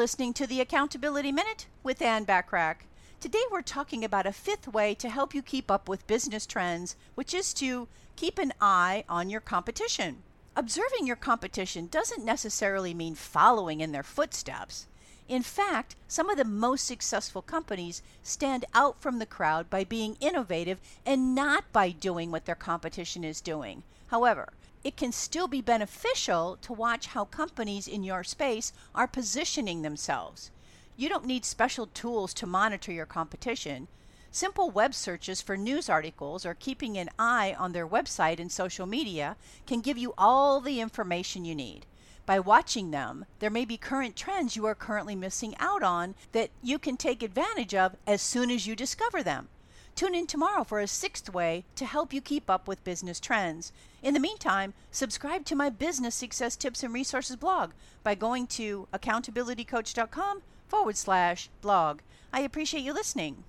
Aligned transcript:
listening 0.00 0.32
to 0.32 0.46
the 0.46 0.62
Accountability 0.62 1.30
Minute 1.30 1.66
with 1.82 2.00
Ann 2.00 2.24
Bachrach. 2.24 2.86
Today 3.20 3.42
we're 3.50 3.60
talking 3.60 4.02
about 4.02 4.24
a 4.24 4.32
fifth 4.32 4.66
way 4.66 4.94
to 4.94 5.10
help 5.10 5.34
you 5.34 5.42
keep 5.42 5.70
up 5.70 5.90
with 5.90 6.06
business 6.06 6.46
trends, 6.46 6.96
which 7.16 7.34
is 7.34 7.52
to 7.52 7.86
keep 8.16 8.38
an 8.38 8.54
eye 8.62 9.04
on 9.10 9.28
your 9.28 9.42
competition. 9.42 10.22
Observing 10.56 11.06
your 11.06 11.16
competition 11.16 11.86
doesn't 11.86 12.24
necessarily 12.24 12.94
mean 12.94 13.14
following 13.14 13.82
in 13.82 13.92
their 13.92 14.02
footsteps. 14.02 14.86
In 15.30 15.44
fact, 15.44 15.94
some 16.08 16.28
of 16.28 16.36
the 16.36 16.44
most 16.44 16.84
successful 16.84 17.40
companies 17.40 18.02
stand 18.20 18.64
out 18.74 19.00
from 19.00 19.20
the 19.20 19.26
crowd 19.26 19.70
by 19.70 19.84
being 19.84 20.16
innovative 20.18 20.80
and 21.06 21.36
not 21.36 21.72
by 21.72 21.90
doing 21.90 22.32
what 22.32 22.46
their 22.46 22.56
competition 22.56 23.22
is 23.22 23.40
doing. 23.40 23.84
However, 24.08 24.52
it 24.82 24.96
can 24.96 25.12
still 25.12 25.46
be 25.46 25.60
beneficial 25.60 26.58
to 26.62 26.72
watch 26.72 27.06
how 27.06 27.26
companies 27.26 27.86
in 27.86 28.02
your 28.02 28.24
space 28.24 28.72
are 28.92 29.06
positioning 29.06 29.82
themselves. 29.82 30.50
You 30.96 31.08
don't 31.08 31.26
need 31.26 31.44
special 31.44 31.86
tools 31.86 32.34
to 32.34 32.46
monitor 32.48 32.90
your 32.90 33.06
competition. 33.06 33.86
Simple 34.32 34.68
web 34.68 34.94
searches 34.94 35.40
for 35.40 35.56
news 35.56 35.88
articles 35.88 36.44
or 36.44 36.54
keeping 36.54 36.98
an 36.98 37.08
eye 37.20 37.54
on 37.56 37.70
their 37.70 37.86
website 37.86 38.40
and 38.40 38.50
social 38.50 38.84
media 38.84 39.36
can 39.64 39.80
give 39.80 39.96
you 39.96 40.12
all 40.18 40.60
the 40.60 40.80
information 40.80 41.44
you 41.44 41.54
need. 41.54 41.86
By 42.30 42.38
watching 42.38 42.92
them, 42.92 43.26
there 43.40 43.50
may 43.50 43.64
be 43.64 43.76
current 43.76 44.14
trends 44.14 44.54
you 44.54 44.64
are 44.66 44.76
currently 44.76 45.16
missing 45.16 45.56
out 45.58 45.82
on 45.82 46.14
that 46.30 46.50
you 46.62 46.78
can 46.78 46.96
take 46.96 47.24
advantage 47.24 47.74
of 47.74 47.96
as 48.06 48.22
soon 48.22 48.52
as 48.52 48.68
you 48.68 48.76
discover 48.76 49.20
them. 49.20 49.48
Tune 49.96 50.14
in 50.14 50.28
tomorrow 50.28 50.62
for 50.62 50.78
a 50.78 50.86
sixth 50.86 51.34
way 51.34 51.64
to 51.74 51.84
help 51.84 52.12
you 52.12 52.20
keep 52.20 52.48
up 52.48 52.68
with 52.68 52.84
business 52.84 53.18
trends. 53.18 53.72
In 54.00 54.14
the 54.14 54.20
meantime, 54.20 54.74
subscribe 54.92 55.44
to 55.46 55.56
my 55.56 55.70
business 55.70 56.14
success 56.14 56.54
tips 56.54 56.84
and 56.84 56.94
resources 56.94 57.34
blog 57.34 57.72
by 58.04 58.14
going 58.14 58.46
to 58.46 58.86
accountabilitycoach.com 58.94 60.42
forward 60.68 60.96
slash 60.96 61.50
blog. 61.60 61.98
I 62.32 62.42
appreciate 62.42 62.84
you 62.84 62.92
listening. 62.92 63.42